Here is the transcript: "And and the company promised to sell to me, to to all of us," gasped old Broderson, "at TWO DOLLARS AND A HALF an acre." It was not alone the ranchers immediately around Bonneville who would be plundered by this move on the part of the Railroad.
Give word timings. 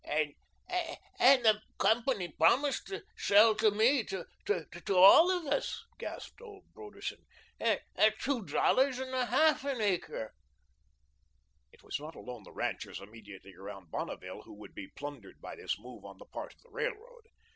"And 0.03 0.33
and 1.19 1.45
the 1.45 1.61
company 1.77 2.29
promised 2.29 2.87
to 2.87 3.03
sell 3.15 3.53
to 3.57 3.69
me, 3.69 4.03
to 4.05 4.25
to 4.47 4.95
all 4.97 5.29
of 5.29 5.45
us," 5.45 5.85
gasped 5.99 6.41
old 6.41 6.63
Broderson, 6.73 7.19
"at 7.59 7.83
TWO 8.17 8.43
DOLLARS 8.43 8.97
AND 8.97 9.13
A 9.13 9.27
HALF 9.27 9.63
an 9.63 9.79
acre." 9.79 10.33
It 11.71 11.83
was 11.83 11.99
not 11.99 12.15
alone 12.15 12.41
the 12.45 12.51
ranchers 12.51 12.99
immediately 12.99 13.53
around 13.53 13.91
Bonneville 13.91 14.41
who 14.41 14.55
would 14.55 14.73
be 14.73 14.87
plundered 14.87 15.39
by 15.39 15.55
this 15.55 15.77
move 15.77 16.03
on 16.03 16.17
the 16.17 16.25
part 16.25 16.55
of 16.55 16.61
the 16.63 16.71
Railroad. 16.71 17.27